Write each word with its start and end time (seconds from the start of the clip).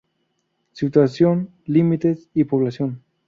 Situación, 0.71 1.51
Límites 1.67 2.27
y 2.33 2.45
Población. 2.45 3.03